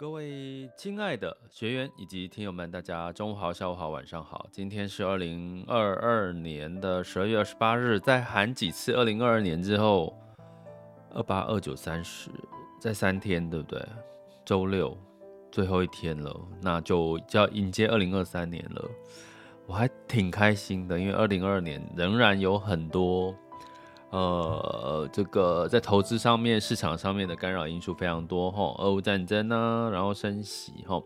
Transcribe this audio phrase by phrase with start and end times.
[0.00, 4.48] 各位亲爱的学员以及听友们，大家中午好、下午好、晚上好。
[4.50, 10.18] 今天是二零二二年的十二月二十八日，在喊几次二零二二年之后，
[11.12, 12.30] 二八、二九、三十，
[12.80, 13.86] 在三天，对不对？
[14.42, 14.96] 周六
[15.52, 18.82] 最后一天了，那就就要迎接二零二三年了。
[19.66, 23.34] 我还挺开心的，因为二零二二年仍然有很多。
[24.10, 31.00] 呃，这个在投资上面、市场上面的干扰因素非常多哈，俄乌战争呢，然后升息哈，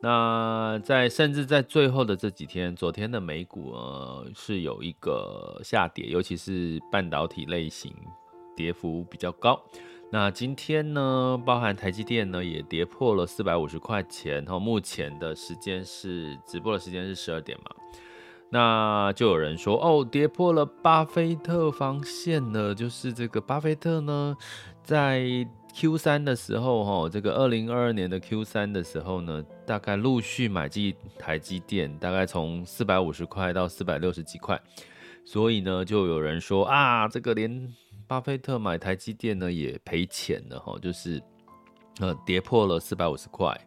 [0.00, 7.94] 那在甚至在最后的这几天，昨天的美股呃是有一个下跌，尤其是半导体类型
[8.56, 9.62] 跌幅比较高。
[10.10, 17.70] 那今天呢，包含台积电呢也跌破了四百五十块钱，然后，目前的时间是直播的时间是十二点嘛。
[18.54, 24.36] 那就有人说哦，跌破了巴菲特防线了，就是这个巴菲特呢，
[24.82, 25.24] 在
[25.74, 34.60] Q 三的时候，哈，这个二零二二年的 Q 三的时候呢，大概陆续买进台积电，大概从四百五十块到四百六十几块，
[35.24, 37.72] 所以呢，就有人说啊，这个连
[38.06, 41.22] 巴菲特买台积电呢也赔钱了，哈，就是
[42.00, 43.58] 呃跌破了四百五十块。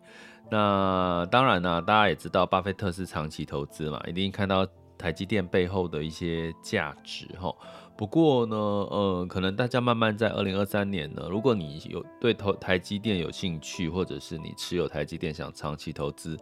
[0.50, 4.66] 那当然呢，大家也知道，巴菲特是长期投资嘛，一定看到
[4.97, 7.53] 台积电背后的一些价值哈。
[7.97, 16.38] 不过呢，呃，可能大家慢慢在二零二三年呢，如果你有对投台积电有兴趣，或者是你持有台积电想长期投资，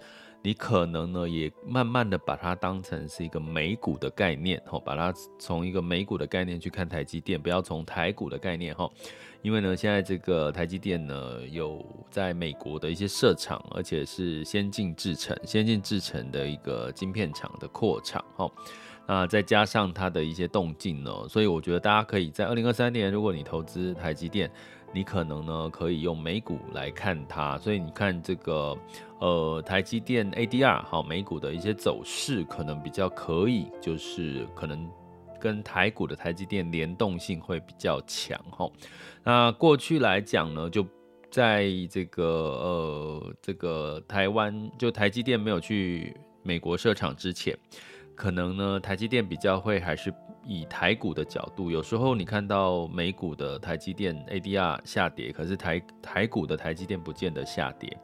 [0.45, 8.89] 你可能呢也慢慢的把它当成是一个美股的概念哈，把它从一个美股的概念去看台积电，不要从台股的概念哈。
[9.41, 18.49] 因为呢，现在这个台积电呢，有在美国的一些设厂，而且是先进制程、先进制程的一个晶片厂的扩厂，哈，
[19.07, 24.49] 那再加上它的一些动静呢，所以我觉得大家可以在二零二三年，如果你投资台积电，
[24.93, 28.77] 你可能呢可以用美股来看它，所以你看这个
[29.19, 34.89] 呃台积电 ADR 好，美股的一些走势可能比较可以，就是可能。
[35.39, 38.65] 跟台股的台积电联动性会比较强哈。
[39.25, 40.87] 那过去来讲呢，就
[41.29, 47.53] 在这个呃这个台湾，就台积电没有去美国设厂之前，
[48.16, 50.13] 可能呢台积电比较会还是
[50.46, 51.69] 以台股的角度。
[51.69, 57.97] 有时候你看到美股的台积电 ADR 下跌，可是台台股的台积电不见得下跌。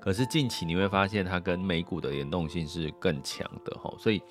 [0.00, 4.22] 可是近期你会发现它跟美股的联动性是更强的哈，所以。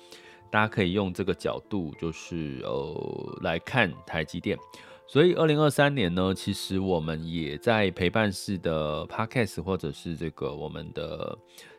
[0.50, 4.56] 大家可以用这个角度，就是呃来看台积电。
[5.04, 11.36] 所以二零二三年呢，其实我们也在陪伴式的 Podcast 或者是这个我们的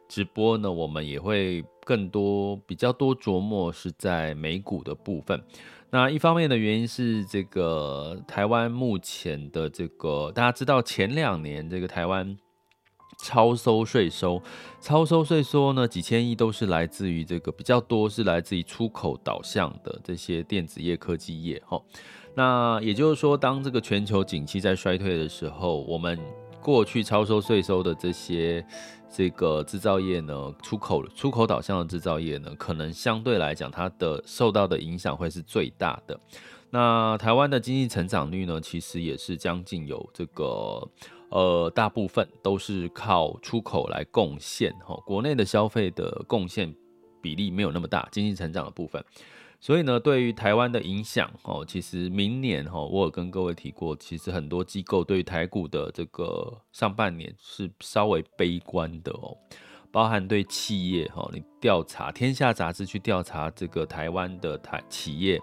[0.07, 5.41] 直播呢，我们也会更多比较多琢磨是在美股的部分。
[5.89, 12.37] 那一方面的原因是这个台湾目前的这个大家知道前两年这个台湾。
[13.23, 14.43] 超收税收，
[14.81, 21.81] 超收税收呢，几千亿都是来自于这个比较多是来自于出口导向的这些电子业、科技业哈。
[22.35, 26.19] 那也就是说，当这个全球景气在衰退的时候，我们
[26.65, 28.65] 过去超收税收的这些
[29.07, 36.19] 这个制造业呢，出口出口导向的制造业呢，可能相对来讲，它的受到的影响会是最大的。
[36.71, 40.81] 那台湾的经济成长率呢，其实也是将近有这个。
[41.29, 46.73] 呃，大部分都是靠出口来贡献，哈，国内的消费的贡献
[47.19, 49.03] 比例没有那么大，经济成长的部分，
[49.65, 59.35] 所以呢，对于台湾的影响，哦，其实明年，哈，我有跟各位提过，其实很多机构对于台股的这个上半年是稍微悲观的哦，
[59.91, 65.41] 包含对企业哈，你调查天下杂志去调查这个台湾的台企业，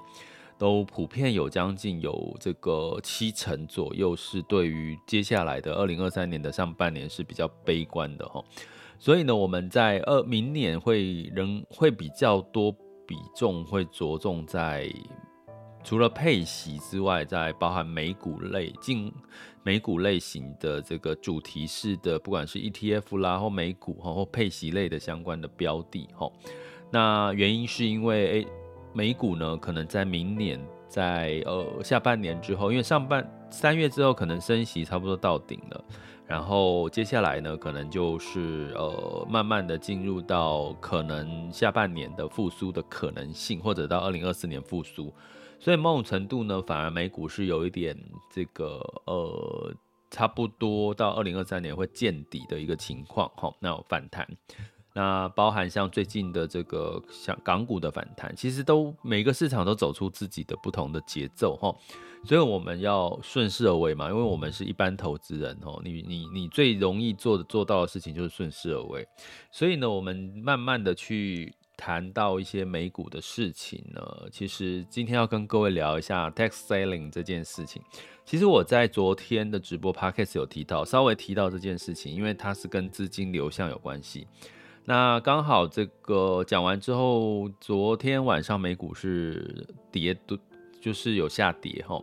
[0.57, 8.41] 都普遍有将近有这个七成左右是对于接下来的二零二三年的上半年是比较悲观的哈。
[9.01, 12.73] 所以呢，我们在二明年会仍会比较多
[13.07, 14.93] 比重会着重在
[15.85, 19.13] 除了配息之外，在包含美股类、近
[19.65, 26.31] 美股类型的这个主题式的，不管是 ETF 啦或美股哈或配息类的相关的标的哈。
[26.91, 28.47] 那原因是因为诶，
[28.93, 35.85] 美股呢可能在明年在呃下半年之后，因为上半三月之后可能升息差不多到顶了。
[36.27, 45.13] 然后接下来呢，可能就是呃，慢慢的进入到可能下半年的复苏的可能性，或者到二零二四年复苏。
[45.59, 47.97] 所以某种程度呢，反而美股是有一点
[48.31, 49.75] 这个呃，
[50.11, 53.55] 差不多到二零二三年会见底的一个情况哈。
[53.61, 54.27] 那有反弹，
[54.95, 61.75] 那包含像最近的这个像港股的反弹，其实都每个市场都走出自己的不同的节奏哈。
[62.25, 69.05] 所以我们要顺势而为嘛，因为我们是一般投资人哦，你你你最容易做的做到的事情就是顺势而为。
[69.51, 74.01] 所以呢，我们慢慢的去谈到一些美股的事情呢，
[74.31, 77.83] 其实今天要跟各位聊一下 tax selling 这件事情。
[78.25, 84.29] 其实我在昨天的直播 podcast 有提到，稍微提到这件事情，因为它是跟资金流向有关系。
[84.85, 90.39] 那刚好这个讲完之后，昨天晚上美股是跌的。
[90.81, 92.03] 就是有下跌哈，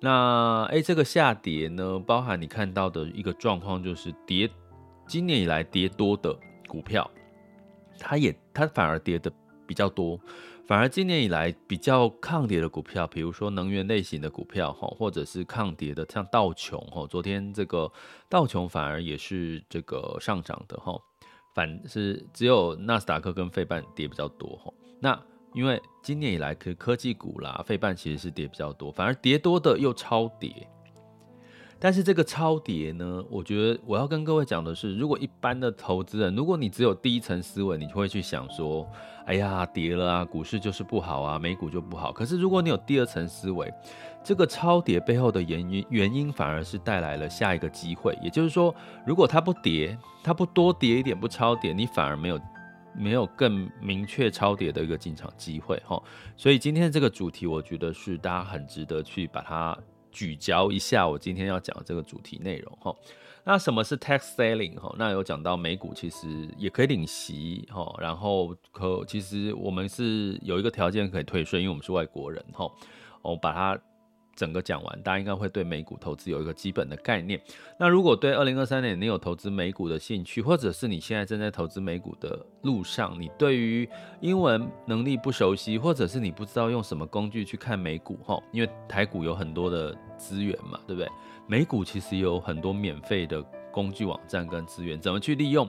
[0.00, 4.48] 那诶、欸，这个下跌呢，包含你看到的一个状况，就是跌，
[5.06, 6.34] 今年以来跌多的
[6.66, 7.10] 股票，
[7.98, 9.30] 它也它反而跌的
[9.66, 10.18] 比较多，
[10.66, 17.92] 反而今年以来比较抗跌的股票，比如说能源类型的股票哈，或者是抗跌的，像道琼哈，昨天这个
[18.30, 20.98] 道琼反而也是这个上涨的哈，
[21.56, 24.70] 反是只有纳斯达克跟费半跌比较多哈，
[25.00, 25.18] 那。
[25.54, 30.68] 因为今年以来，科科技股啦，费半其实是跌比较多，反而跌多的又超跌。
[31.78, 38.88] 但是这个超跌呢，我觉得我要跟各位讲的是，如果一般的投资人，如果你只有第一层思维，你就会去想说，
[39.26, 42.10] 哎呀，跌了啊，股市就是不好啊，美股就不好。
[42.12, 43.72] 可是如果你有第二层思维，
[44.24, 48.18] 这个超跌背后的原因，原因反而是带来了下一个机会。
[48.22, 48.74] 也就是说，
[49.06, 52.40] 如果它不跌，它不多跌一点，不超跌，你反而没有。
[52.98, 56.02] 没有更明确超跌的一个进场机会哈，
[56.34, 59.76] 所以今天这个主题，我觉得是大家很值得去把它
[60.16, 61.06] 咀嚼一下。
[61.06, 62.96] 我今天要讲的这个主题内容哈，
[63.44, 64.94] 那什么是 tax selling 哈？
[64.98, 72.70] 那有讲到美股其实也可以领息哈，然后可其实我们是有一个条件可以退税，因为我们是外国人哈，
[73.20, 73.80] 我把它。
[74.36, 77.40] 整个讲完，大家应该会对美股投资有一个基本的概念。
[77.78, 83.88] 那如果对二零二三年你有投资美股的兴趣，或者是你现在正在投资美股的路上，你对于
[84.20, 91.10] 英文能力不熟悉，或者是你不知道用什么工具去看美股哈，因为台股有很多的资源嘛，对不对？
[91.48, 93.42] 美股其实有很多免费的
[93.72, 95.66] 工具网站跟资源，怎么去利用？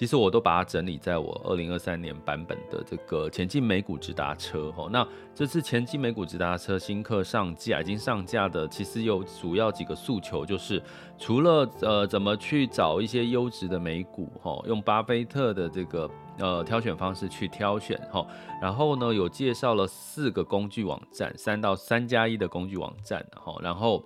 [0.00, 4.88] 其实我都把它整理在我二零二三年版本的这个前进美股直达车哈。
[4.90, 10.82] 那这次前进美股直达车新课上架，已经上架的，其实有主要几个诉求，就是
[11.18, 18.26] 除了呃怎么去找一些优质的美股哈，用巴菲特的这个呃挑选方式去挑选哈。
[18.62, 23.54] 然后呢，有介绍了四个工具网站，三到三加一的工具网站哈。
[23.60, 24.02] 然后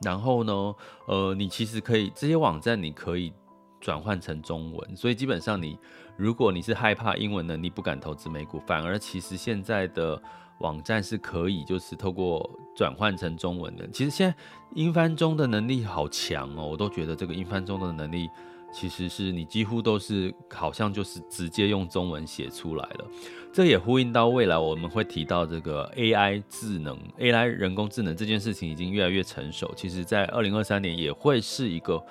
[0.00, 0.74] 然后呢，
[1.08, 3.32] 呃，你其实可以这些网站你可以。
[3.80, 5.78] 转换成中文，所以基本上你，
[6.16, 10.20] 如果你是害怕英文能力不敢投资美股，反而其实现在的
[10.58, 13.88] 网站是可以，就是透过转换成中文的。
[13.90, 14.36] 其实现在
[14.74, 18.28] 英翻中的能力好强哦，我都觉得这个英翻中的能力
[18.72, 23.04] 其实是你几乎都是好像就是直接用中文写出来了。
[23.52, 32.04] 这也呼应到未来我们会提到这个 AI 智能、AI 人工智能这件事情已经越来越成熟，其实在二零二三年也会是一个。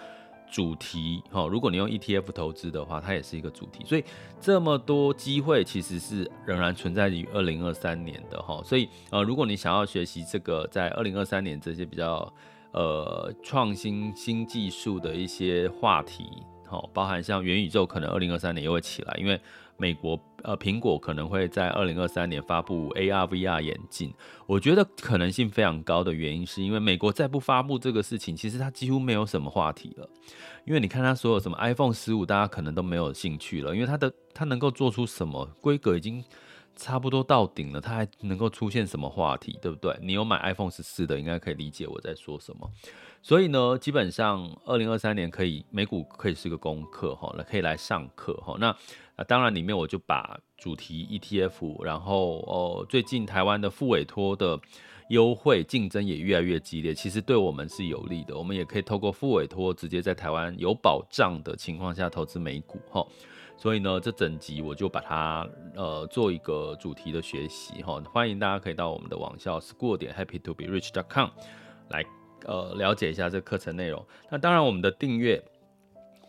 [0.49, 4.03] 主题哈，如果你用 ETF 投资的话，它也是一个主题，所以
[4.39, 12.31] 这么多机会其实是仍然存在于二零二三年的哈，所以呃，如果你想要学习这个在二零二三年这些比较
[12.71, 19.39] 呃创新新技术的一些话题，好，包含像元宇宙，可能二零二三年又会起来，因为。
[19.77, 24.13] 美国呃，苹果可能会在二零二三年发布 AR VR 眼镜，
[24.45, 30.09] 我觉得可能性非常高的原因是因为美国再不发布这个事情，其实它几乎没有什么话题了。
[30.65, 36.23] 因为你看它所有什么 iPhone 十五，大家可能都没有兴趣了，因为它的它能够做出什么规格已经
[36.75, 39.97] 差不多到顶了，它还能够出现什么话题，对不对？
[40.01, 42.69] 你有买 iPhone 十四的，应该可以理解我在说什么。
[43.21, 48.55] 所以呢，基本上二零二三年可以美股可以是个功课哈，那可以来上课哈。
[48.59, 48.67] 那
[49.15, 54.57] 啊，当然里面我就把主题 ETF，然后哦，最近台湾的副委托的
[55.09, 58.37] 优惠竞争也越来越激烈，其实对我们是有利的。
[58.37, 63.05] 我们也可以透过副委托直接在台湾有保障的情况下投资美股哈。
[63.57, 67.99] 所以呢，这整集我就把它呃做一个主题的学习哈。
[68.13, 71.29] 欢迎大家可以到我们的网校 school 点 happy to be rich dot com
[71.89, 72.05] 来
[72.45, 74.05] 呃了解一下这课程内容。
[74.29, 75.43] 那当然我们的订阅。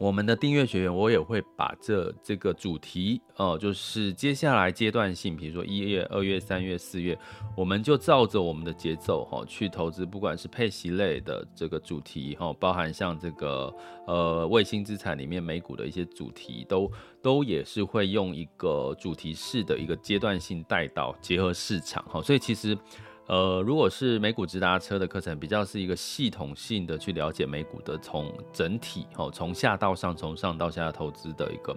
[0.01, 7.19] 我们的订阅学员，我也会把这这个主题哦、就是接下来阶段性，比如说一月、二月、三月、四月，
[7.57, 13.75] 我们就照着我们的节奏哈、去投资，不管是配息类的这个主题哈、包含像这个
[14.07, 16.89] 呃卫星资产里面美股的一些主题，都
[17.21, 22.79] 都也是会用一个主题式的一个阶段性带到结合市场哈、所以其实。
[23.29, 31.77] 呃，如果是美股直达车的课程，比较是一个系统性的去了解美股的，从整体哦，从下到上，从上到下投资的一个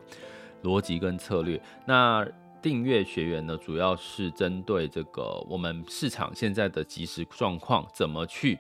[0.64, 1.62] 逻辑跟策略。
[1.86, 2.26] 那
[2.62, 8.58] 订阅学员呢，主要是针对这个我们市场现在的即时状况，怎么去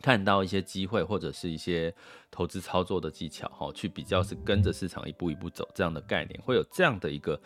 [0.00, 1.94] 看到一些机会，或者是一些
[2.30, 7.38] 投资操作的技巧，哈，去比较是跟着市场一步一步走这样的概念，会有这样的一个。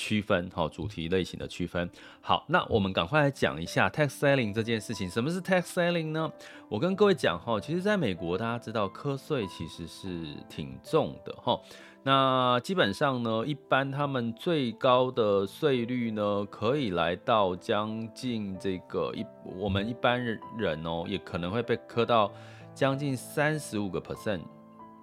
[0.00, 1.90] 区分哈，主题类型的区分。
[2.22, 5.10] 好，那我们赶快来讲一下 tax selling 这件事情。
[5.10, 6.32] 什么是 tax selling 呢？
[6.70, 11.60] 我跟各位讲哈，其实在美国，大家知道课税其实是挺重的哈。
[12.02, 19.22] 那基本上呢，一般他们最高的税率呢，可以来到将近这个一，
[19.58, 22.32] 我们一般人哦，也可能会被课到
[22.74, 24.40] 将近三十五个 percent。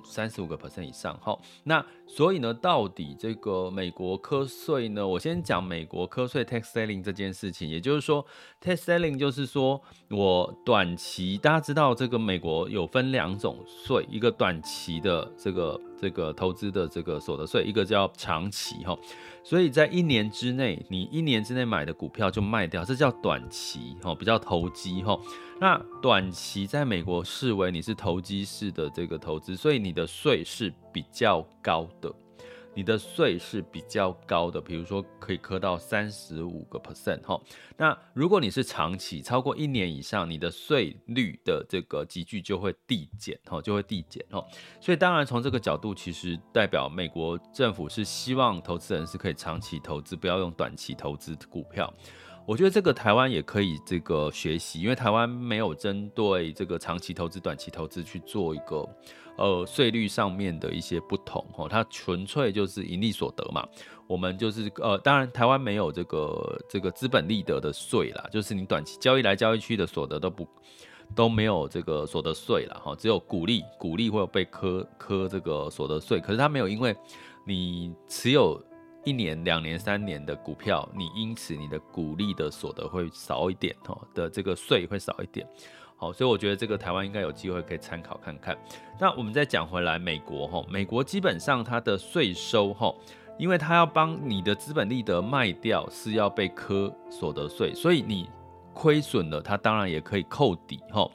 [0.10, 5.06] 三十五个 percent 以上，哈，那所以呢，到底这个美国科税呢？
[5.06, 8.26] 我先讲美国科税 tax selling 这件事情，也就是说
[8.62, 18.98] ，tax selling 就是说我短期，大家知道这个美国有分两种税，一个短期的这个这个投资的这个所得税，一个叫长期哈，
[19.44, 25.18] 所以在一年之内，你一年之内买的股票就卖掉，这叫短期哈，比较投机哈。
[25.60, 32.14] 那短期在美国视为你是投机式的这个投资，所以你的税是比较高的，
[32.78, 37.42] 你的税是比较高的，比如说可以磕到三十五个 percent 哈。
[37.76, 44.46] 那如果你是长期超过一年以上，你的税率的这个级距就会递减哈，就会递减哈。
[44.80, 51.92] 所以当然从这个角度，其实代表美国政府是希望投资人是可以长期投资，不要用短期投资股票。
[52.48, 58.88] 我觉得这个台湾也可以这个学习，因为台湾没有针对这个长期投资、短期投资去做一个
[59.38, 63.68] 呃税率上面的一些不同哈，它纯粹就是盈利所得嘛。
[64.08, 70.48] 我们就是呃，当然台湾没有这个这个资本利得的税啦，就是你短期交易来交易去的所得都不
[71.14, 76.96] 都没有这个所得税了哈，只有股利，股利会有被课课这个所得税，可是它没有，因为
[77.46, 78.58] 你持有。
[79.04, 85.48] 一年、两年、三年的股票，你因此你的股利的所得会少一点哦，的这个税会少一点。
[85.96, 88.56] 好，所以我觉得这个台湾应该有机会可以参考看看。
[89.00, 92.94] 那我们再讲回来，美国哈，美国基本上它的税收哈，
[93.40, 98.30] 因为它要帮你的资本利得卖掉是要被课所得税，所以你
[98.74, 101.10] 亏损了，它当然也可以扣抵哈。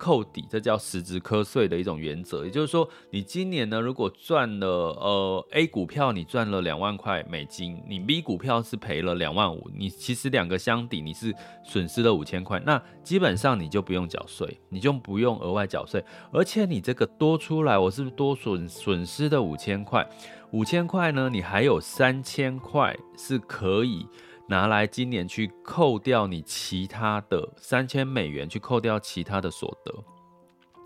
[0.00, 2.46] 扣抵，这叫实质课税的一种原则。
[2.46, 12.58] 也就是说，你今年呢，如果赚了呃 A 股票，你赚了两万块美金，你 B 股票是赔了两万五，你其实两个相抵，你是损失了五千块。
[12.64, 16.02] 那基本上你就不用缴税，你就不用额外缴税。
[16.32, 20.08] 而且你这个多出来，我是不是多损损失的五千块？
[20.52, 24.06] 五千块呢，你还有三千块是可以。
[24.50, 29.94] 拿来今年去扣掉你其他的三千美元，去扣掉其他的所得，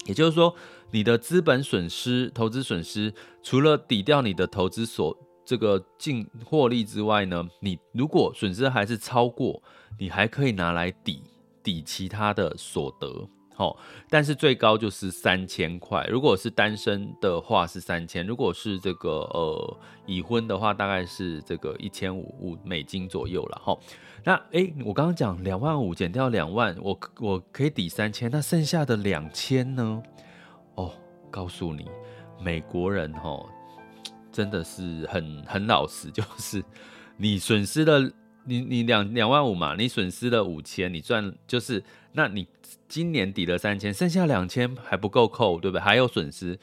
[0.05, 0.55] 也就是说，
[0.91, 5.17] 你的资本损失、投资损失，除了抵掉你的投资所
[5.47, 9.63] 这个净获利之外呢，你如果损失还是超过，
[9.99, 11.23] 你还可以拿来抵
[11.63, 13.27] 抵其他的所得。
[13.57, 13.77] 好，
[14.11, 16.05] 但是最高就是三千块。
[16.11, 23.61] 如果是单身的话是三千，如果是这个呃已婚的话，大概是这个一千五五美金左右了。
[23.65, 23.79] 哈，
[24.25, 30.03] 那诶，我刚刚讲两万五减掉两万，我我可以抵三千，那剩下的两千呢？
[30.75, 30.93] 哦，
[31.31, 31.87] 告诉你，
[32.41, 33.47] 美国人哈
[34.33, 36.61] 真的是很很老实，就是
[37.17, 38.11] 你损失了。
[38.47, 41.83] 你你两两万五嘛，你损失了五千，你赚就是，
[42.17, 42.47] 那你
[42.89, 45.81] 今年抵了三千，剩下两千还不够扣，对不对？
[45.81, 46.57] 还有损失，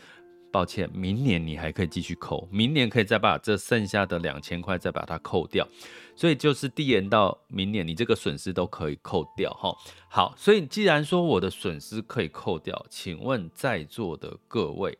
[0.50, 5.67] 抱歉，明年你还可以继续扣，明年可以再把这剩下的两千块再把它扣掉，
[6.15, 9.75] 所以就是递延到明年，你这个损失都可以扣掉哈。
[10.10, 14.98] 好，所以既然说我的损失可以扣掉，请问在座的各位，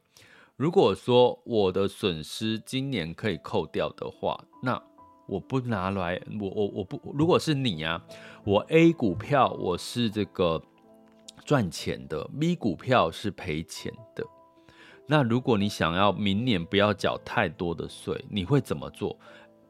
[0.58, 4.81] 如果说我的损失今年可以扣掉的话，那
[5.31, 8.03] 我不拿来，我我我不，如果是你啊，
[8.43, 10.61] 我 A 股票我是这个
[11.45, 14.25] 赚钱的，B 股票是赔钱的。
[15.07, 19.17] 那如果你想要明年不要缴太多的税，你会怎么做？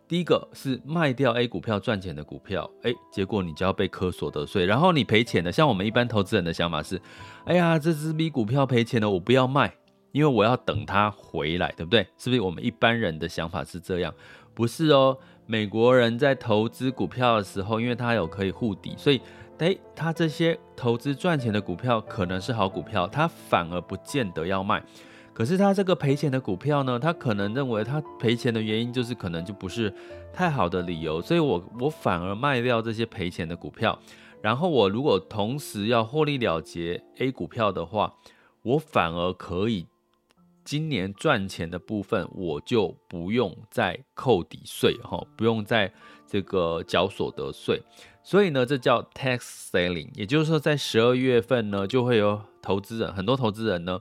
[0.07, 4.65] 第一个是卖掉 A 股票赚钱的股票，哎，结果你就要被科所得税。
[4.65, 6.99] 然后你赔钱的，像我们一般投资人的想法是，
[7.45, 9.75] 哎呀，这只 B 股票赔钱了，我不要卖，
[10.11, 12.07] 因为我要等它回来，对不对？
[12.17, 14.11] 是不是我们一般人的想法是这样？
[14.53, 15.17] 不是哦，
[15.51, 19.19] 美国人在投资股票的时候，因为他有可以护底，所以，
[19.57, 24.81] 哎，他这些投资赚钱的股票可能是好股票，他反而不见得要卖。
[25.33, 29.93] 可是他这个赔钱的股票呢，他可能认为他赔钱的原因就是可能就不是
[30.31, 33.99] 太好的理由，所以我我反而卖掉这些赔钱的股票，
[34.41, 38.13] 然后我如果同时要获利了结 A 股票的话，
[38.61, 39.87] 我反而可以
[40.63, 45.91] 今年赚钱的部分我就不用再扣抵税哈，不用再
[46.27, 47.81] 这个缴所得税，
[48.23, 49.39] 所以呢，这叫 tax
[49.71, 53.99] selling，也就是说在十二月份呢，就会有投资人，很多投资人呢。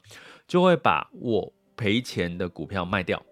[0.51, 3.25] 就会把我赔钱的股票卖掉，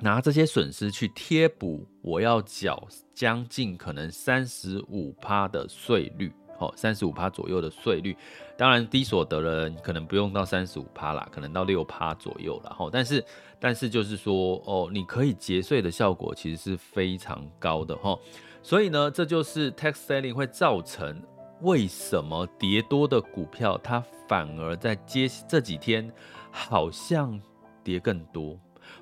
[0.00, 6.32] 拿这些损失去贴补我要缴将近可能三十五趴的税率，
[6.62, 8.16] 哦，三十五趴左右的税率。
[8.56, 12.88] 当然低所得的人可能不用到三十五趴啦，可能到六趴左右了，哈。
[12.92, 13.24] 但是
[13.58, 18.18] 但是就是说，哦，你可以节税的效果其实是非常高的，哈。
[18.62, 21.20] 所以呢，这就是 tax selling 会造成。
[21.62, 26.12] 为什么跌多的股票，它反而在接这几天
[26.50, 27.40] 好像
[27.84, 28.58] 跌更多？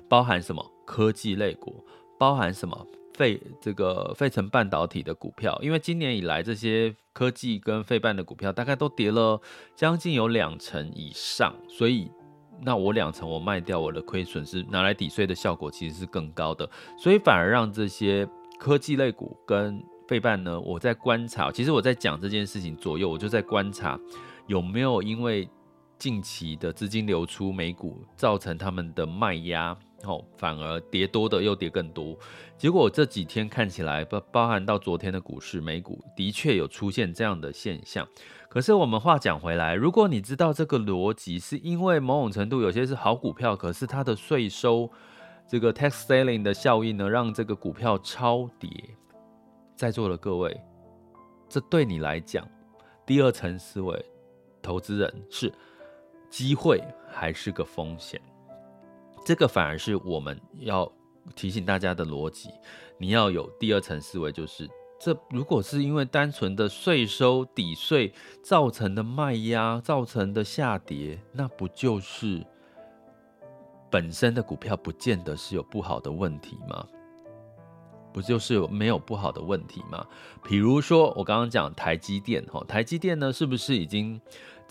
[0.07, 1.83] 包含什么科技类股，
[2.19, 2.85] 包含什么
[3.21, 5.55] 费这个费城半导体的股票？
[5.61, 9.39] 因为今年以来这些科技跟费半的股票大概都跌了
[9.75, 12.09] 将近有两成以上，所以
[12.63, 20.59] 那我两成我卖掉我的亏损是拿来抵税的效果其实是更高的，所以反而让这些科技类股跟费半呢？
[20.59, 23.99] 我在观察，其实我在讲这件事情左右，我就在观察
[24.47, 25.47] 有没有因为
[25.99, 32.17] 近期的资金流出美股，造成他们的卖压，哦，反而跌多的又跌更多。
[32.57, 38.07] 结果这几天看起来，包包含到昨天的股市，美股的确有出现这样的现象。
[38.49, 44.89] 可是我们话讲回来，如果你知道这个逻辑，是因为某种程度有些是好股票，可是它的税收
[45.47, 48.69] 这个 tax selling 的效应呢，让这个股票超跌。
[49.75, 50.61] 在座的各位，
[51.49, 52.47] 这对你来讲，
[53.05, 54.05] 第二层思维，
[54.61, 55.51] 投资人是
[56.29, 58.21] 机会还是个风险？
[59.23, 60.91] 这个反而是我们要
[61.35, 62.49] 提醒大家的逻辑。
[62.97, 72.45] 你要有第二层思维，就是这如果是因为单纯的税收抵税造成的卖压造成的下跌，那不就是
[73.89, 76.85] 本身的股票不见得是有不好的问题吗？
[78.13, 80.05] 不就是没有不好的问题吗？
[80.43, 84.19] 比如说我刚刚讲台积电，哈，台积电呢是不是已经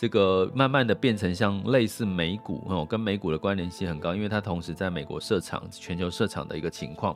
[0.00, 7.14] 这个慢慢的变成像类似美股，哦，跟美股的关联性很高，因为它同时在美国设厂、全球设厂的一个情况，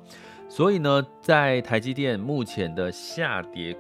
[0.51, 3.75] 所以呢，在台积电目前的下跌。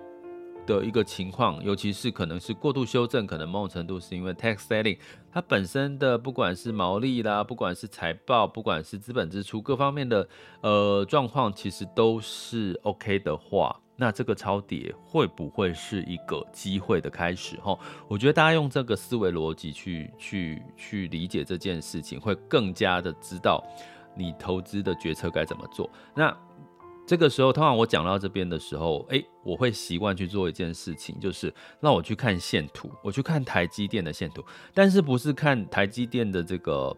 [0.67, 4.97] 的一个情况，尤其是可能是过度修正，可能某种程度是因为 tax selling
[5.31, 10.27] 它本身的不管是毛利啦，不管是财报，不管是资本支出各方面的
[10.63, 17.57] 呃状况，其实都是 OK 的话，那这个超跌会不会是一个机会的开始？
[17.59, 17.79] 哈，
[18.09, 23.63] 我觉得大家用这个思维逻辑去去去理解这件事情，会更加的知道
[24.17, 25.89] 你投资的决策该怎么做。
[26.15, 26.37] 那。
[27.07, 36.97] 这个时候，通常我讲到这边的时候，诶，我会习惯去做一件事情，就是让我去看线图，我去看台积电的线图，但是不是看台积电的这个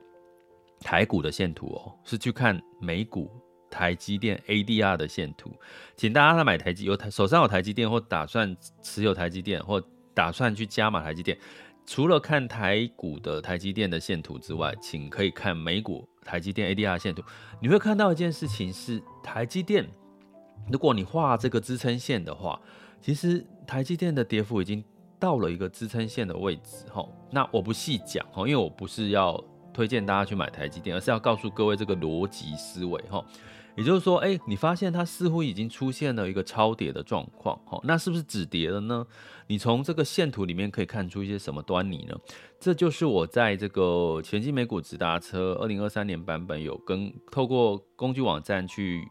[0.79, 3.29] 台股的线图哦，是去看美股
[3.77, 5.55] 台积电 ADR 的线图。
[5.97, 9.83] 请大家来买台积，有台手上有台积电或打算持有台积电或
[10.15, 11.37] 打算去加码台积电，
[11.85, 16.09] 除了看台股的台积电的线图之外，请可以看美股。
[16.25, 17.23] 台积电 ADR 线图，
[17.61, 19.87] 你会看到一件事情是，台积电，
[20.73, 22.61] 如果你画这个支撑线的话，
[23.01, 24.83] 其实台积电的跌幅已经
[25.21, 26.85] 到了一个支撑线的位置。
[26.93, 29.41] 哈，那我不细讲哈，因为我不是要
[29.73, 33.25] 推荐大家去买台积电，而是要告诉各位这个逻辑思维哈。
[33.77, 39.07] 也就是说，哎，你发现它似乎已经出现了一个超跌的状况，哈，那是不是止跌了呢？
[39.49, 42.17] 你从这个线图里面可以看出一些什么端倪呢？
[42.59, 49.07] 这就是我在这个前进美股直达车二零二三年版本有跟透过工具网站去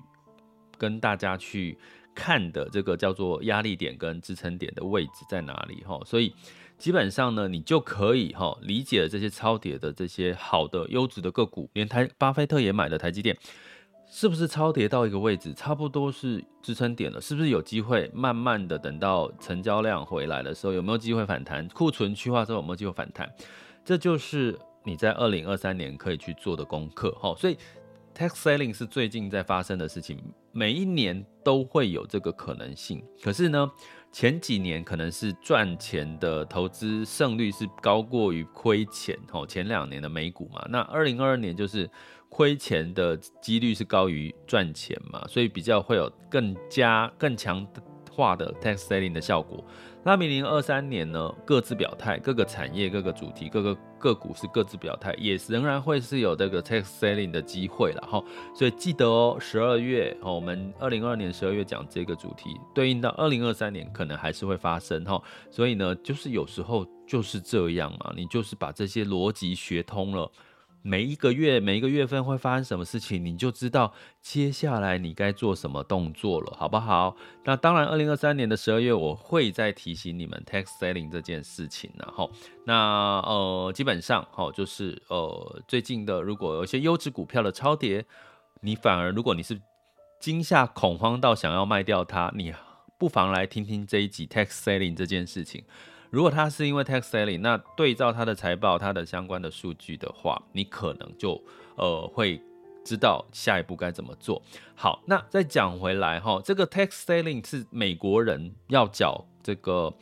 [0.77, 1.77] 跟大家去
[2.15, 6.33] 看的这个叫做压力点跟支撑点的位置在哪里哈，所以
[6.77, 13.37] 基本上呢，你就可以哈理解了这些超跌的这些好的优质的个股，连台巴菲特也买的台积电。
[14.07, 17.19] 是不是超跌到一个位置，差不多是支撑点了？
[17.19, 21.67] 是不是有机会慢慢的等到成交量回来的时候，有没有机会反弹？
[21.69, 23.29] 库存去化之后有没有机会反弹？
[23.83, 27.11] 这就是你在二零二三年可以去做的功课。
[27.13, 27.57] 哈，所以
[28.15, 30.17] tax selling 是最近在发生的事情，
[30.51, 33.03] 每一年都会有这个可能性。
[33.23, 33.69] 可是呢，
[34.11, 39.17] 前几年可能是赚钱的投资胜率是高过于亏钱。
[39.31, 41.89] 哈，前两年的美股嘛，那二零二二年就是。
[42.35, 47.65] 亏钱的几率是高于赚钱嘛，所以比较会有更加更强
[48.11, 49.63] 化的 tax selling 的效果。
[50.03, 58.21] 那明年二三年呢，各自表态，各个产业、各个主题、各个个股是各自表态，也仍然会是有这个 tax selling 的机会了哈。
[58.53, 65.23] 所以记得哦，十二月哦，我们二零二二年十二月讲这个主题，对应到二零二三年可能还是会发生哈。
[65.49, 70.29] 所以呢，就是有时候就是这样嘛，你就是把这些逻辑学通了。
[70.87, 77.15] 每一个月，每一个月份会发生什么事情，你就知道接下来你该做什么动作了，好不好？
[77.43, 82.29] 那当然，二零二三年的十二月，我会再提醒你们 tax selling 这件事情，然后，
[82.67, 88.05] 那呃，基本上哈，就是呃，最近的如果有一些优质股票的超跌，
[88.61, 89.59] 你反而如果你是
[90.19, 92.53] 惊吓恐慌到想要卖掉它，你
[92.99, 95.63] 不妨来听听这一集 tax selling 这件事情。
[96.15, 101.43] 如果他是因为 tax selling，那对照他的财报、他的相关的数据的话，你可能就
[101.75, 102.41] 呃会
[102.85, 104.41] 知道下一步该怎么做。
[104.75, 109.93] 好，那再讲回来哈，这个 tax selling 是美国人要缴这个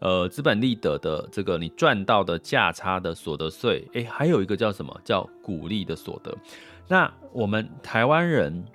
[0.00, 3.86] 呃资本利得的这个你赚到的价差的所得税。
[3.92, 6.36] 诶，还有一个叫什么叫股利的所得？
[6.88, 8.66] 那我们台湾人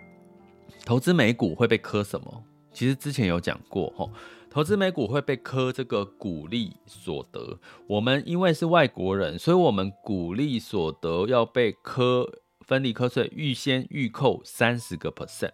[0.86, 2.44] 投资美股会被磕什么？
[2.72, 4.10] 其实之前有讲过哈。
[4.56, 15.52] 投资美股会被课这个股利所得，我们因为是外国人，所以我们股利所得要被课分离课税，预先预扣三十个 percent，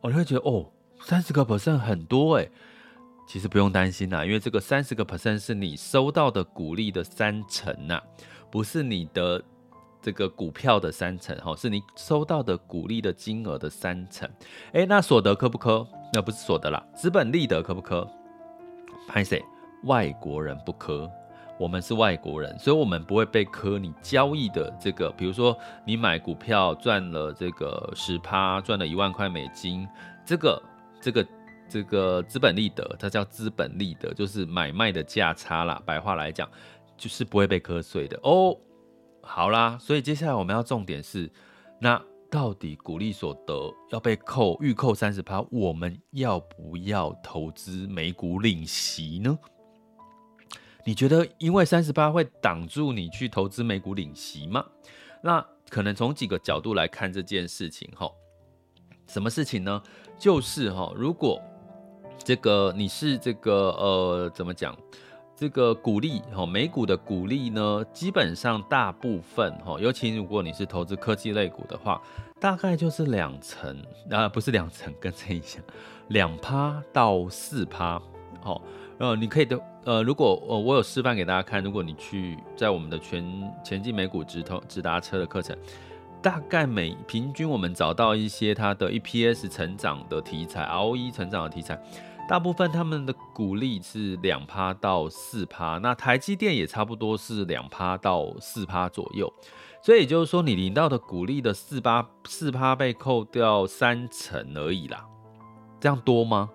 [0.00, 2.50] 我就会觉得哦，三十个 percent 很多诶。
[3.28, 8.02] 其实不用担心啦，因为这个三十个 percent 是你收到的股利的三成呐，
[8.50, 9.40] 不是你的
[10.02, 14.28] 这个股票的三成哈，是你收到的股利的金额的三成。
[14.72, 15.86] 诶，那所得课不课？
[16.12, 18.10] 那不是所得啦，资本利得课不课？
[19.12, 19.44] 拍谁？
[19.84, 21.10] 外国人不磕，
[21.58, 25.10] 我们是外国人，所以我们不会被磕你交易的这个。
[25.10, 29.86] 比如说，你买股票赚了这个十趴，赚了一万块美金，
[30.24, 30.62] 这个
[30.98, 31.26] 这个
[31.68, 35.78] 这个资本利得，它叫资本利得，就是买卖的价差啦。
[35.84, 36.48] 白话来讲，
[36.96, 38.56] 就是不会被磕税的哦。
[39.20, 41.30] 好啦，所以接下来我们要重点是
[41.78, 42.02] 那。
[42.32, 49.38] 到底股利所得要被扣预扣三十趴，我们要不要投资美股领息呢？
[50.82, 54.64] 你觉得因为三十趴会挡住你去投资美股领息吗？
[55.22, 58.10] 那可能从几个角度来看这件事情哈。
[59.06, 59.82] 什么事情呢？
[60.18, 61.38] 就是哈，如果
[62.24, 64.74] 这个你是这个呃，怎么讲？
[65.42, 72.00] 这个股利哈，美股的股利呢，基本上大部分哈，尤其如果你是投资科技类股的话，
[72.38, 73.76] 大概就是两成
[74.08, 75.58] 啊，不是两成，跟这一下，
[76.10, 78.00] 两趴到四趴，
[78.40, 78.62] 好，
[78.98, 85.58] 呃，你可以的，呃，如果呃我有示范给大家看，如果你去在我们的全前进美股直投直达车的课程，
[86.22, 91.76] 大概每平均我们找到一些它的 EPS 成长的题材，ROE 成长的题材。
[92.28, 99.30] 大部分他们的股利是两趴到四趴，那台积电也差不多是两趴到四趴左右，
[99.82, 105.04] 所以也就是说，你领到的股利的四趴四趴被扣掉三成而已啦，
[105.78, 106.48] 这样多吗？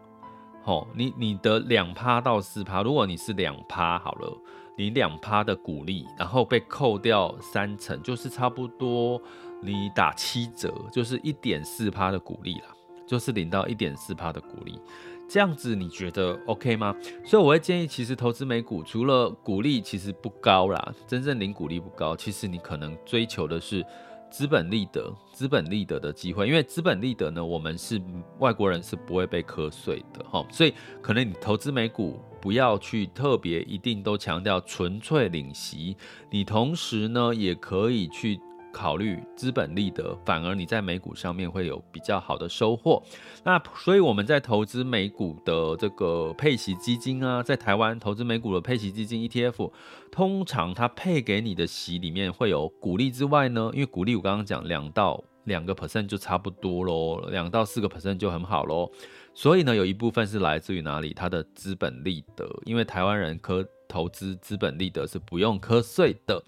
[0.64, 4.36] 好，你你的两趴到四趴，如果你是两趴好了，
[4.78, 9.22] 你两趴的股利，然后被扣掉三成，就是差不多
[9.62, 12.68] 你打七折，就是一点四趴的股利啦，
[13.06, 14.82] 就是领到一点四趴的股利。
[15.28, 16.96] 这样子你觉得 OK 吗？
[17.26, 23.86] 所以我会建议，其实投资美股除了股利其实不高啦，真正领股利不高，其实你可能追求的是
[24.32, 28.02] 资本利得、资本利得的机会，因为资本利得呢，我们是
[28.40, 35.98] 外国人是不会被课税的哈，所以可能你投资美股不要去特别一定都强调纯粹领息，
[36.30, 38.40] 你同时呢也可以去。
[38.78, 43.02] 考虑资本利得，反而你在美股上面会有比较好的收获。
[43.44, 49.72] 那所以我们在投资美股的这个配息基金啊，在台湾投资美股的配息基金 ETF，
[50.12, 58.92] 通常它配给你的息里面会有股利之外呢，因为股利我刚刚讲两到两个 percent 就差不多喽，两到四个 percent 就很好喽。
[59.34, 61.13] 所以呢，有一部分是来自于哪里？
[61.13, 66.44] 它的资本利得，因为台湾人科投资资本利得是不用课税的，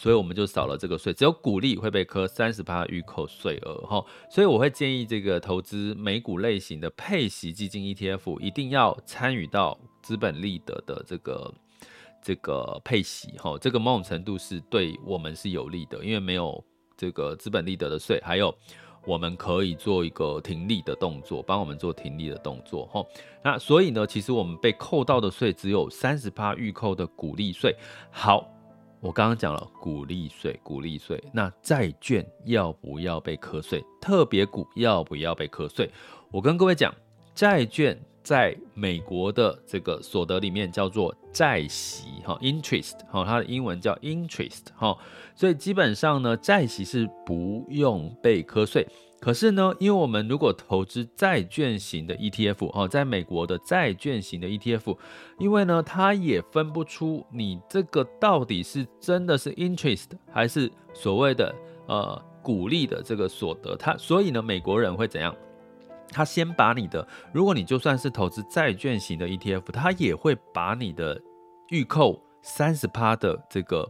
[0.00, 4.02] 所以我们就少了这个税，只有股利会被课三十趴预扣税额哈。
[4.30, 11.54] 所以我会建议这个投资美股类型的配息基金 ETF，一定要参与到资本利得的这个
[12.22, 16.64] 这个配息哈，这个某种程度是对我们是有利的，因为没有
[16.96, 18.54] 这个资本利得的税，还有。
[19.06, 23.02] 我们可以做一个停利的动作，帮我们做停利的动作，哈。
[23.42, 27.74] 那所以呢，其实我们被扣到的税只有三十趴预扣的股利税。
[28.10, 28.46] 好，
[29.00, 31.22] 我刚刚讲了股利税，股利税。
[31.32, 33.84] 那债券要不要被课税？
[34.00, 35.90] 特别股要不要被课税？
[36.30, 36.94] 我跟各位讲，
[37.34, 37.98] 债券。
[38.22, 44.96] 在美国的这个所得里面叫做债息哈，interest 哈，它的英文叫 interest 哈，
[45.34, 48.86] 所以基本上呢，债息是不用被课税。
[49.20, 54.96] 可是呢，因为我们如果投资债券型的 ETF 哦，在美国的债券型的 ETF，
[55.38, 61.54] 因为呢，它也分不出你这个到底是真的是 interest 还是所谓的
[61.86, 65.34] 呃股利的这个所得，它所以呢，美国人会怎样？
[66.12, 71.20] 他先把你的，如果你就算是投资债券型的 ETF，他也会把你的
[71.68, 73.88] 预扣三十趴的这个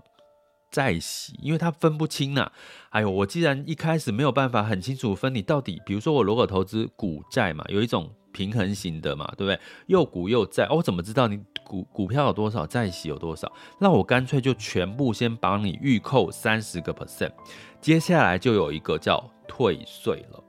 [0.71, 2.51] 债息，因为他分不清呐、
[2.91, 9.59] 哎呦，我既然一开始没有办法很清楚分你到底，比如说我如果投资股债嘛，有一种平衡型的嘛，对不对？
[9.87, 13.51] 又股又债，我怎么知道你股股票有多少，债息有多少？
[13.79, 17.33] 那我干脆就全部先帮你预扣三十个 percent，
[17.81, 20.45] 接下来就有一个叫退税了。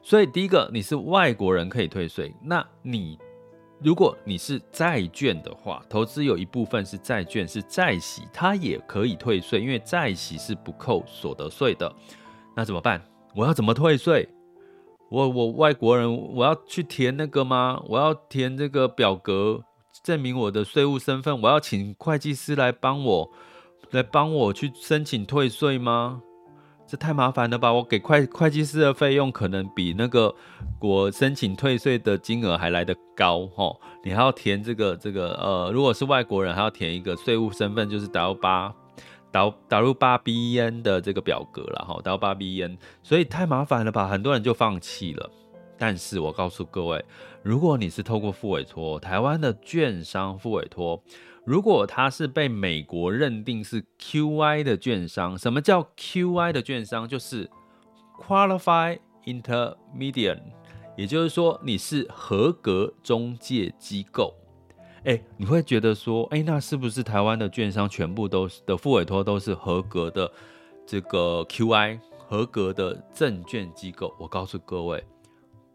[0.00, 2.32] 所以第一个，你是外国人可以退税。
[2.42, 3.18] 那你
[3.80, 11.92] 如果你是债券的话，投资有一部分是债券，是债息，它也可以退税，因为债息是不扣所得税的。
[12.56, 13.00] 那怎么办？
[13.36, 14.28] 我要怎么退税？
[15.10, 17.80] 我我外国人，我要去填那个吗？
[17.86, 19.62] 我要填这个表格
[20.02, 21.40] 证明我的税务身份？
[21.40, 23.30] 我要请会计师来帮我
[23.92, 26.20] 来帮我去申请退税吗？
[26.88, 27.70] 这太麻烦了吧！
[27.70, 30.34] 我给会会计师的费用可能比那个
[30.80, 33.76] 我申请退税的金额还来得高齁。
[34.02, 38.74] 你还要填这个这个呃，如果是外国人还要填一个税务身份，就是 W 八
[39.30, 45.30] w 八 bn 的这个表格了哈，W 八 B N 所以太麻烦了吧，很多人就放弃了。
[45.76, 47.04] 但是我告诉各位，
[47.42, 50.98] 如果你是透过复委托，台湾的券商复委托。
[51.48, 57.08] 如果他是被美国认定是 QI 的券商，什么叫 QI 的券商？
[57.08, 57.48] 就是
[58.20, 60.42] Qualified Intermediary，
[60.94, 64.34] 也就是说你是合格中介机构。
[65.04, 70.30] 哎，你会觉得说，哎，那是不是台湾的券商全部都是的副委托都是合格的
[70.84, 74.14] 这个 QI 合格的证券机构？
[74.18, 75.02] 我告诉各位，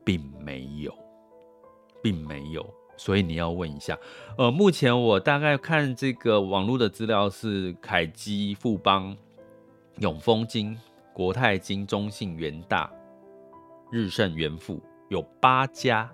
[0.06, 0.94] 并没有，
[2.04, 2.64] 并没有。
[2.96, 3.98] 所以你要问一下，
[4.38, 9.16] 呃，目前我大概看这个网络的资料是凯基、富邦、
[10.00, 10.78] 永丰金、
[11.12, 12.92] 国泰金、中信、元大、
[13.92, 16.10] 日盛、元富，有八家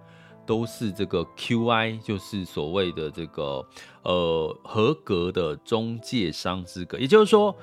[0.46, 3.66] 都是这个 QI，就是所谓的这个
[4.04, 6.98] 呃合格的中介商资格。
[6.98, 7.56] 也就是说，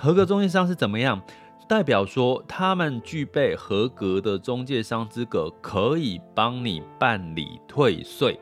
[0.00, 1.22] 合格中介商是怎么样？
[1.66, 8.38] 代表说他们具备合格的中介商资格，可以帮你办理退税。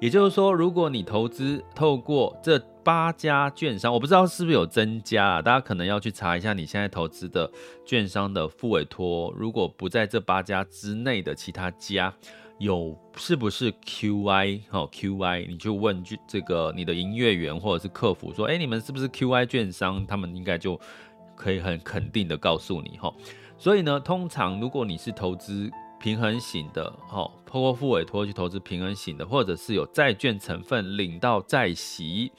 [0.00, 5.42] 也就是说，如果你投资透过这八家券商，我不知道是不是有增加啊？
[5.42, 7.50] 大家可能要去查一下你现在投资的
[7.84, 12.10] 券商的副委托，如果不在这八家之内的其他家，
[12.58, 14.62] 有是不是 QI？
[14.70, 20.06] 好，QI，你就问这个你的营业员或者是客服说，哎，你们是不是 QI 券商？
[20.06, 20.80] 他们应该就
[21.36, 23.12] 可以很肯定的告诉你哈。
[23.58, 25.70] 所以呢，通常如果你是投资。
[26.00, 32.32] 平衡型的，好，透过复委托去投资平衡型的，或者是有债券成分领到债息，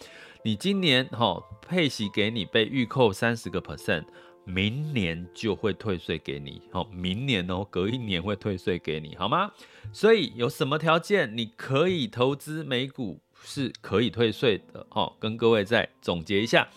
[0.44, 4.04] 你今年哈配息给你被预扣三十个 percent，
[4.44, 9.52] 明年就会退税给你，好，明年哦，隔一年会退税给你，好吗？
[9.94, 16.68] 所以有什么条件你可以投资美股是可以退税的，哦，跟各位再总结一下。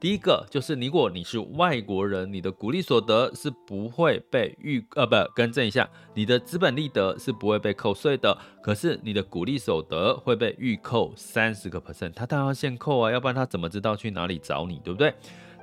[0.00, 15.14] 第一个就是，如果你是外国人，你的股利所得是不会被预呃不更正一下，你的资本利得是不会被扣税的，可是你的股利所得会被预扣三十个 percent，他当然要先扣啊，要不然他怎么知道去哪里找你，对不对？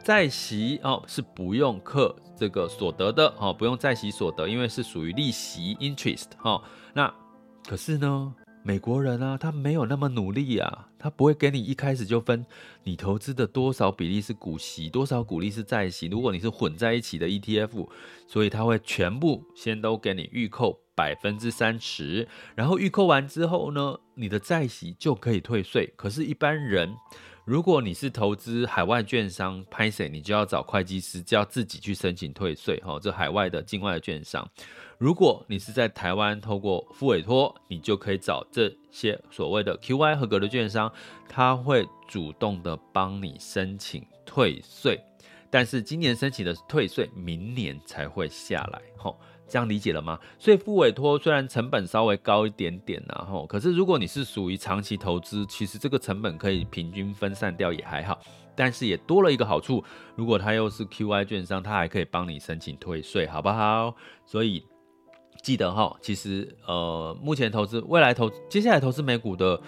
[0.03, 6.61] 在息哦是不用课这个所得的哦，不用在息所得，因为是属于利息 interest 哦。
[6.93, 7.11] 那
[7.67, 8.35] 可是呢，
[8.67, 12.45] 美国人啊，他没有那么努力啊，他不会给你一开始就分
[12.83, 16.07] 你投资的多少比例是股息，多少股利是债息。
[16.07, 17.87] 如果你是混在一起的 ETF，
[18.27, 25.93] 所以他会全部先都给你预扣百分之三十，然后预扣完之后呢，你的债息就可以退税。
[25.95, 26.93] 可是，一般人。
[27.45, 32.99] 如果你是投资海外券商，拍谢你就要找会计师，就要自己去申请退税哈。
[33.01, 34.45] 这海外的境外券商，
[34.97, 40.91] 如果你是在台湾透过付委托，你就可以找这些所谓的 QY 合格的券商，
[41.29, 44.99] 他会主动的帮你申请退税。
[45.51, 49.19] 但是今年申请的退税，明年才会下来吼。
[49.47, 50.19] 这样理解了吗？
[50.39, 58.19] 所以付委托虽然成本稍微高一点点然后，可是如果你是属于长期投资，其实这个成本可以平均分散掉也还好。
[58.55, 59.83] 但是也多了一个好处，
[60.15, 63.95] 如果他又是 QI 券商，他还可以帮你申请退税，好不好？
[64.25, 64.65] 所以
[65.41, 69.59] 记得哈，其实呃，目前投资、未来投、接下来投资美股的。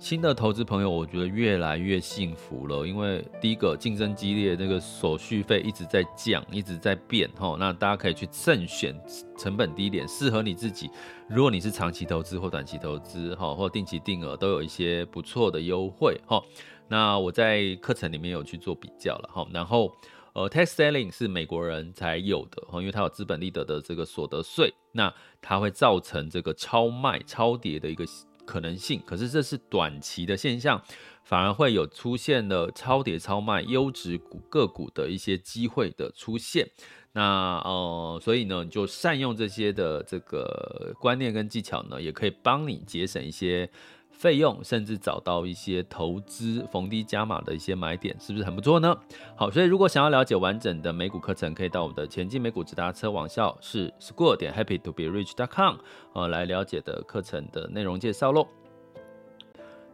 [0.00, 7.56] 新的投资朋友，我觉得越来越幸福了，因为第一个竞争激烈，那个手续费一直在降，一直在变哈。
[7.58, 8.94] 那大家可以去慎选
[9.36, 10.88] 成本低点，适合你自己。
[11.28, 16.40] 如果你是长期投资或短期投资哈，或定期定额，都有一些不错的优惠哈。
[16.86, 19.44] 那我在课程里面有去做比较了哈。
[19.52, 19.92] 然后
[20.38, 28.04] 呃，tax selling 是美国人才有的，因为它有资本利得的这个所得税，那它会造成这个超卖超跌的一个。
[28.48, 30.82] 可能性，可是这是短期的现象，
[31.22, 36.66] 反而会有出现了超跌超卖优质股个股的一些机会的出现。
[37.12, 43.70] 那呃，所以呢，就善用这些的这个观念跟技巧呢，也可以帮你节省一些。
[44.18, 48.94] 费用，甚至找到一些投资逢低加码的一些买点，是不是很不错呢？
[49.36, 55.76] 好，所以如果想要了解完整的美股课程，可以到我们的前进美股直达车网校是 school 点 happy to be rich dot com
[56.14, 58.46] 呃，来了解的课程的内容介绍喽。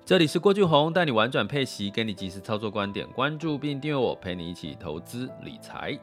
[0.06, 5.98] 这里是郭俊宏，带你玩转配息，给你及时操作观点，关注并订阅我，陪你一起投资理财。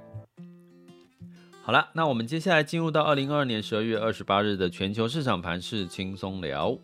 [1.63, 6.77] 好了，那我们接下来进入到二零二二年十二月二十八日的全球市场盘势轻松聊。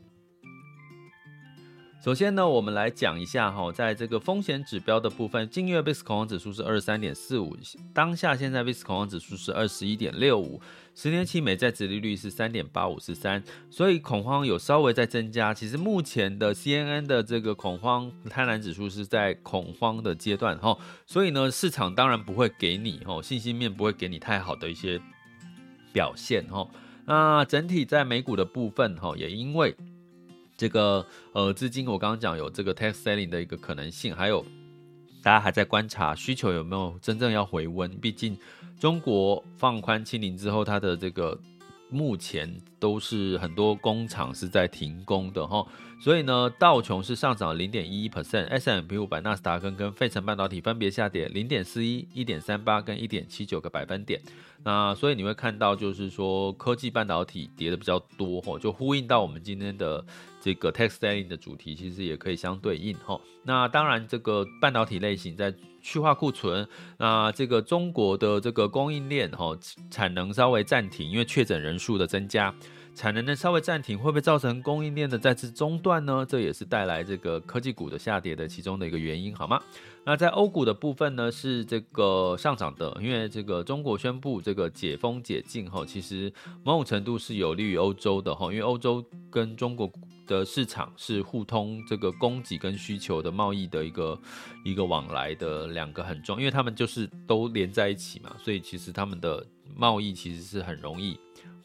[2.07, 7.53] 首先呢，我们来讲一下哈，在这个风险指标的部分，近月 VIX 恐慌指数是二十三点四五，
[7.93, 10.61] 当下现在 VIX 恐慌指数是二十一点六五，
[10.95, 15.53] 十年期美债殖利率是三点八五四三，所以恐慌有稍微在增加。
[15.53, 24.97] 其实目前的 CNN 的这个恐慌贪婪指数是在恐慌的阶段哈，所以呢，市场当然不会给你哈信心面不会给你太好的一些
[25.91, 26.65] 表现哈。
[27.03, 29.75] 那整体在美股的部分哈，也因为。
[30.57, 34.43] 这个呃资金，我刚刚讲有这个 tax selling 的一个可能性，还有
[35.21, 37.89] 大家还在观察需求有没有真正要回温。
[37.99, 38.35] 毕竟
[38.79, 41.39] 中国放宽清零之后，它的这个
[41.89, 45.65] 目前都是很多工厂是在停工的哈。
[45.99, 54.21] 所以呢，道琼是上涨零点一一 percent，S&P 五百、纳斯达克跟费城半导体分别下跌零点四一、一点三八跟一点七九个百分点。
[54.63, 60.05] 那所以你会看到，就是说科技半导体跌的比较多哈，就呼应到我们今天的
[60.47, 63.19] 这个 tax selling 的主题，其实也可以相对应哈。
[63.43, 66.65] 那当然，这个半导体类型在去化库存，
[66.97, 69.53] 那这个中国的这个供应链哈
[69.91, 72.55] 产能稍微暂停，因为确诊人数的增加。
[72.95, 76.25] 产能的稍微暂停，会不会造成供应链的再次中断呢？
[76.27, 79.61] 这也是带来这个科技股的下跌的其中的一个原因，好吗？
[80.03, 86.33] 那在欧股的部分呢，是这个上涨的，因为这个中国宣布这个解封解禁哈，其实
[86.63, 89.91] 某种程度是有利于欧洲的哈，因为欧洲跟中国
[90.27, 94.19] 的市场是互通这个供给跟需求的贸易的一个
[94.63, 99.43] 一个往来的两个很重，因为他们就是都连在一起嘛，所以其实他们的
[99.75, 101.17] 贸易其实是很容易。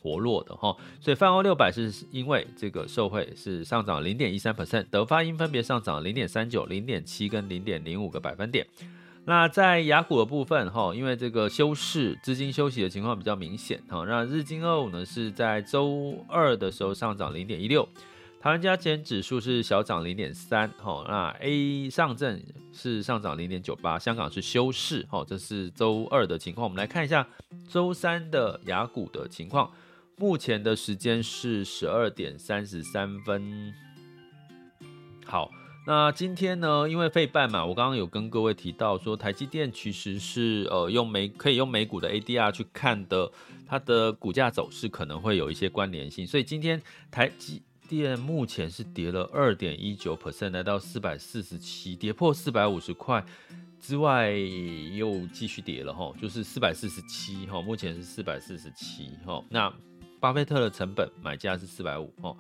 [0.05, 8.67] 活络的哈，所以泛欧六百是因为这个受惠是上涨零点一三 percent，德发英分别上涨零点三九、零点七跟零点零五个百分点。
[9.27, 17.89] 那在雅股的部分哈，因为这个休市资金休息的情况比较明显哈，那日经二五呢是在周二的时候上涨零点一六，
[18.43, 26.65] 台湾加减指数是小涨零点三哈，那 A 上证是上涨零点九八，香港是休市哈，这是周二的情况。
[26.65, 27.25] 我们来看一下
[27.69, 29.71] 周三的雅股的情况。
[30.17, 33.73] 目前的时间是十二点三十三分。
[35.25, 35.49] 好，
[35.87, 43.31] 那今天呢，因为费半嘛，我刚刚有跟各位提到说，台积电其实是呃用美可以用美股的 ADR 去看的，
[43.69, 53.25] 它的股价走势可能会有一些关联性，所以今天台积电目前是跌了二点一九 percent，来到四百四十七，跌破四百五十块。
[53.81, 59.45] 之外又继续跌了哈，就是四百四十七哈，目前是四百四十七哈。
[59.51, 59.73] 那
[60.21, 62.37] 巴菲特的成本买价是四百五哈，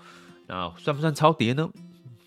[0.47, 1.69] 那算不算超跌呢？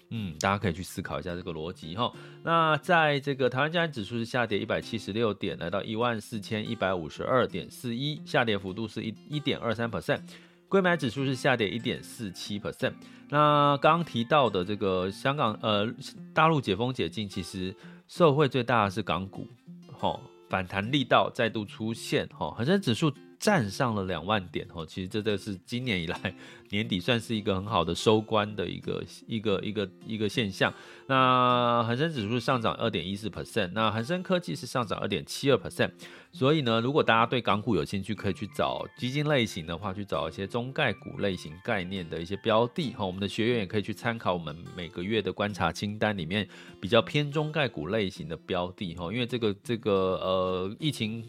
[0.09, 2.11] 嗯，大家可以去思考一下这个逻辑哈。
[2.43, 10.20] 那在这个台湾加权指数是下跌一百七十六点，来到一万四千一百五十二点四一，下跌幅度是一一点二三 percent。
[10.68, 12.93] 购买指数是下跌一点四七 percent。
[13.30, 15.88] 那刚刚提到的这个香港呃
[16.34, 17.76] 大陆解封解禁，其实。
[18.07, 19.47] 受惠最大的是港股，
[19.91, 26.36] 吼，反弹力道再度出现，吼，恒生指数站上了两万点，哦，其实这个是今年以来
[26.71, 30.73] 年底算是一个很好的收官的一个一个一个一个现象。
[31.07, 35.91] 那恒生指数上涨二点一四 percent，那恒生科技是上涨二点七二 percent。
[36.31, 43.05] 所以呢，如果大家对港股有兴趣，可以去找基金类型的话，去找一些中概股类型概念的一些标的哈。
[43.05, 46.47] 我们的学员也可以去参考我们每个月的观察清单里面
[46.81, 49.13] 比较偏中概股类型的标的哈。
[49.13, 51.23] 因为这个这个呃疫情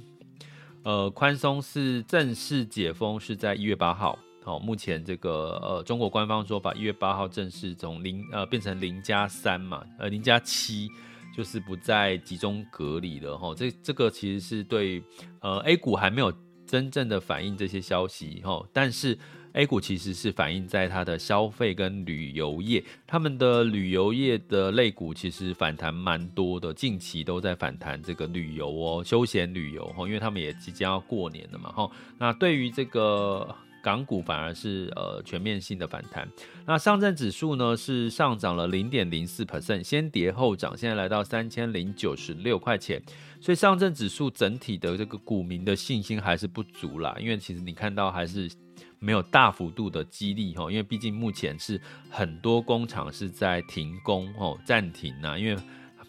[0.87, 10.89] 呃宽松是正式解封是在一月八号，好，目前这个呃中国官方说把一月八号正式从零呃变成零加三嘛，呃零加七。
[11.37, 15.05] 就是不再集中隔离了哈，这这个其实是对
[15.43, 16.33] 呃 A 股还没有
[16.67, 19.19] 真正的反映这些消息哈，但是
[19.57, 33.55] A 股其实是反映在它的消费跟旅游业，他们的旅游业的类股其实反弹蛮多的，近期都在反弹这个旅游哦，休闲旅游哈，因为他们也即将要过年了嘛哈，那对于这个。
[33.87, 36.29] 港股反而是呃全面性的反弹，
[36.67, 43.01] 那上证指数呢是上涨了零点零四 percent，先跌后涨，现在来到三千零九十六块钱，
[43.41, 48.51] 所以上证指数整体的这个股民的信心还是不足啦，因为其实你看到还是
[48.99, 51.81] 没有大幅度的激励哈，因为毕竟目前是
[52.11, 55.57] 很多工厂是在停工哦暂停呐，因为。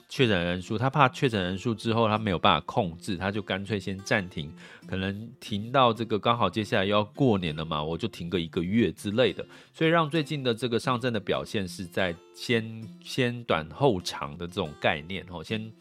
[0.10, 4.53] 确诊人数，他怕确诊人数之后他没有办法控制，他就干脆先暂停，
[4.88, 15.72] 可能停到这个刚好接下来要过年了嘛，我就停个一个月之类的，所以让最近的这个上证的表现是在先先短后长的这种概念哦，先。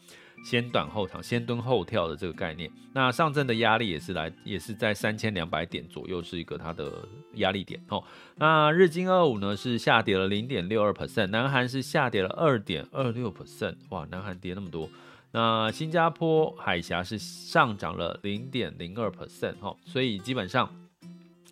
[0.47, 8.01] 先短后长，先蹲后跳的这个概念，那上证的压力也是来，也是在三千两百点左右，是一个它的压力点哦。
[8.37, 14.89] 那日经二五呢是下跌了零点六二 percent，南韩是下跌了二点二六 percent，哇，南韩跌那么多。
[15.33, 20.73] 那新加坡海峡是上涨了零点零二 percent，哈，所以基本上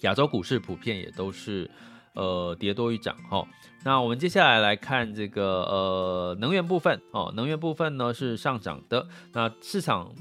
[0.04, 1.70] 亚洲股市普遍也都是。
[2.16, 3.46] 呃，跌多于涨哈。
[3.84, 9.08] 那我们接下来来看这个呃能源部分哦，能源部分呢是上涨的。
[9.34, 10.12] 那市场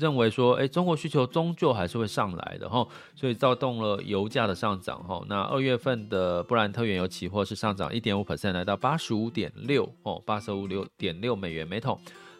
[0.00, 2.84] 认为说，哎，中国需求终究还是会上来的哈，
[3.14, 5.24] 所以躁动了油价的上涨哈。
[5.28, 11.96] 那二月份的布兰特原油期货是上涨一点五 percent，来到八十五点六哦，八十五六点六美元每桶。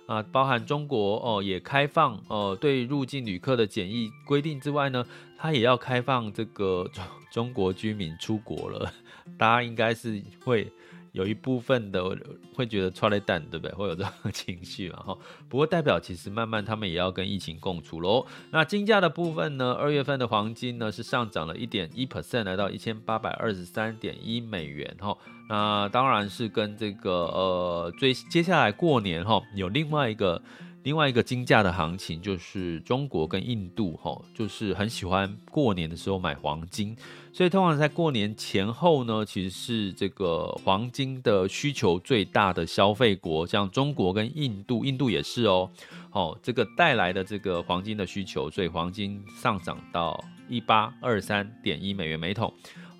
[0.06, 5.04] 啊，包含中国哦，也开放哦、对入境旅客的检疫规定之外呢，
[5.36, 8.92] 它也要开放这个中中国居民出国了。
[9.36, 10.70] 大家应该是会
[11.16, 12.14] 有一部分的
[12.54, 13.74] 会觉得剉咧等，对不对？
[13.74, 14.98] 会有这种情绪嘛？
[14.98, 18.26] 哈， 不过代表其实慢慢他们也要跟疫情共处喽。
[18.50, 25.16] 那金价的部分呢，二月份的黄金呢是上涨了一点一 percent，来到一千八百二十三点一美元哈。
[25.48, 30.42] 那当然是跟这个呃，最接下来过年哈，有另外一个
[30.82, 36.94] 另外一个金价的行情，就是中国跟印度哈，就是很喜欢过年的时候买黄金，
[37.36, 45.70] 所以通常在过年前后呢，其实是这个黄金的需求最大的消费国，像中国跟印度，印度也是哦，
[46.12, 50.18] 哦，这个带来的这个黄金的需求，所以黄金上涨到
[50.48, 52.50] 一八二三点一美元每桶。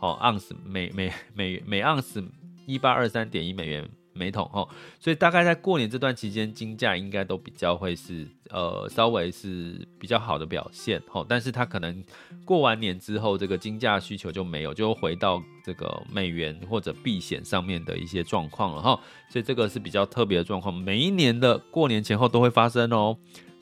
[0.01, 2.23] 哦，盎司每每每每盎司
[2.67, 12.03] 一八二三点一美元每桶哦，所以大概在过年这段期间，金价应该都比较会是呃稍微是比较好的表现哦，但是它可能
[12.45, 23.17] 过完年之后，这个金价需求就没有，就回到这个美元或者避险上面的一些状况了哈，所以这个是比较特别的状况，每一年的过年前后都会发生哦。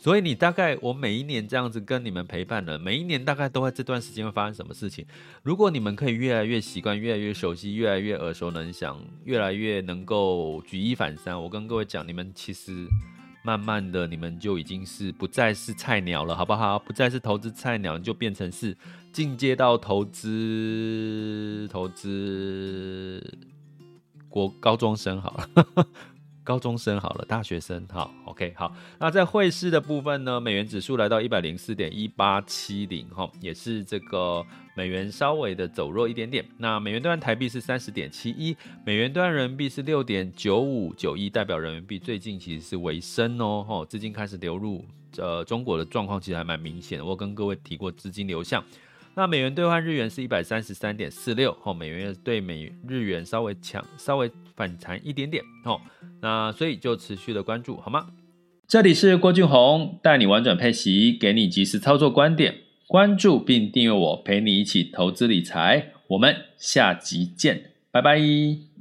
[0.04, 5.06] 所以你大概我每一年这样子跟你们陪伴了，每一年大概都在这段时间会发生什么事情？
[5.42, 12.86] 如果你们可以越来越习惯，越来越熟悉，越来越耳熟能详，越来越能够举一反三，我跟各位讲，你们其实
[13.42, 16.78] 慢慢的，你们就已经是不再是菜鸟了，好不好？
[16.78, 18.76] 不再是投资菜鸟，就变成是
[19.10, 23.22] 进阶到投资投资
[24.28, 25.48] 国高中生好了。
[26.44, 28.70] 高中生好了，大学生好，OK 好。
[28.98, 34.44] 那在汇市的部分呢，美元指数来到一百零四点一八七零，哈，也是这个
[34.76, 36.44] 美元稍微的走弱一点点。
[36.58, 44.84] 那美元兑换台币是三十点七一，美元兑换人民币是六点九五九一，代表人民币最近其实是微升哦，哈，资金开始流入
[45.16, 47.04] 呃中国的状况其实还蛮明显的。
[47.04, 48.62] 我跟各位提过资金流向。
[49.16, 55.80] 那美元兑换日元是一百三十三点四六，哦，美元对美日元稍微强，稍微反弹一点点，哦，
[56.20, 58.06] 那所以就持续的关注，好吗？
[58.66, 62.54] 这里是郭俊宏，带你玩转配息，给你及时操作观点，
[62.86, 68.73] 关注并订阅我，陪你一起投资理财，我们下集见，拜拜。